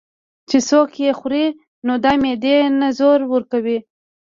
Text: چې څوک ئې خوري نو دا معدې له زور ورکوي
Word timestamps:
چې 0.49 0.57
څوک 0.69 0.89
ئې 1.01 1.09
خوري 1.19 1.45
نو 1.85 1.93
دا 2.03 2.11
معدې 2.21 2.55
له 2.81 2.89
زور 2.99 3.19
ورکوي 3.33 3.77